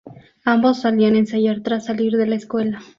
Ambos 0.45 0.81
solían 0.81 1.15
ensayar 1.15 1.61
tras 1.61 1.85
salir 1.85 2.13
de 2.17 2.25
la 2.25 2.33
escuela. 2.35 2.81